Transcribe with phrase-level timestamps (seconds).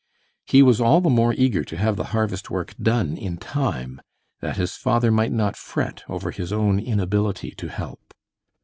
[0.47, 4.01] He was all the more eager to have the harvest work done in time,
[4.39, 8.11] that his father might not fret over his own inability to help.